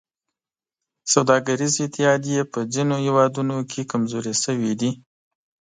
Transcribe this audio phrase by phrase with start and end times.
[1.13, 4.91] سوداګریزې اتحادیې په ځینو هېوادونو کې کمزورې شوي دي